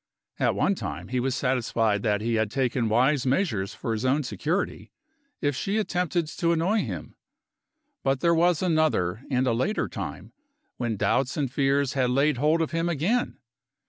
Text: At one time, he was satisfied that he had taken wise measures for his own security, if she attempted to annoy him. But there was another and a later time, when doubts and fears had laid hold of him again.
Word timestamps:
At 0.39 0.55
one 0.55 0.73
time, 0.73 1.09
he 1.09 1.19
was 1.19 1.35
satisfied 1.35 2.01
that 2.01 2.21
he 2.21 2.33
had 2.33 2.49
taken 2.49 2.89
wise 2.89 3.23
measures 3.23 3.75
for 3.75 3.93
his 3.93 4.03
own 4.03 4.23
security, 4.23 4.91
if 5.41 5.55
she 5.55 5.77
attempted 5.77 6.25
to 6.25 6.51
annoy 6.51 6.79
him. 6.79 7.13
But 8.01 8.19
there 8.19 8.33
was 8.33 8.63
another 8.63 9.21
and 9.29 9.45
a 9.45 9.53
later 9.53 9.87
time, 9.87 10.33
when 10.77 10.97
doubts 10.97 11.37
and 11.37 11.51
fears 11.51 11.93
had 11.93 12.09
laid 12.09 12.37
hold 12.37 12.63
of 12.63 12.71
him 12.71 12.89
again. 12.89 13.37